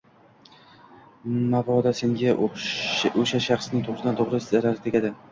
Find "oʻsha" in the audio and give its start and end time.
2.45-3.41